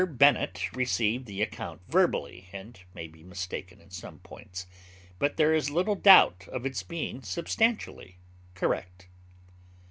[0.09, 4.65] Bennet received the account verbally, and may be mistaken in some points,
[5.19, 8.17] but there is little doubt of its being substantially
[8.55, 9.09] correct.